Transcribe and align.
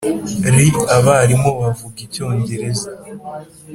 Ri 0.53 0.67
abarimu 0.97 1.51
bavuga 1.61 1.97
icyongereza 2.05 2.89